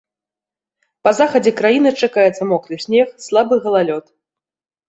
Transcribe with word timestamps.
Па 1.07 1.11
захадзе 1.19 1.53
краіны 1.59 1.89
чакаецца 2.07 2.47
мокры 2.53 2.75
снег, 2.87 3.07
слабы 3.27 3.55
галалёд. 3.67 4.05